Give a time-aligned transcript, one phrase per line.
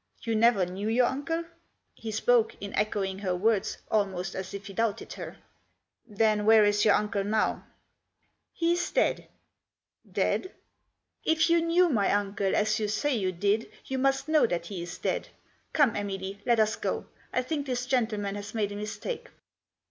[0.26, 1.44] "You never knew your uncle?"
[1.94, 5.36] He spoke, in echoing her words, almost as if he doubted her."
[6.06, 7.62] Then where is your uncle now?""
[8.54, 9.28] He is dead."
[10.10, 10.52] "Dead?""
[11.26, 14.82] If you knew my uncle, as you say you did, you must know that he
[14.82, 15.28] is dead.
[15.74, 17.04] Come, Emily, let us go.
[17.30, 19.26] I think this gentleman has made a mistake."